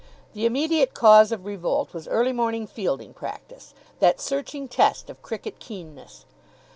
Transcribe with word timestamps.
The 0.33 0.47
immediate 0.47 0.95
cause 0.95 1.31
of 1.31 1.45
revolt 1.45 1.93
was 1.93 2.07
early 2.07 2.33
morning 2.33 2.65
fielding 2.65 3.13
practice, 3.13 3.75
that 3.99 4.19
searching 4.19 4.67
test 4.67 5.11
of 5.11 5.21
cricket 5.21 5.59
keenness. 5.59 6.25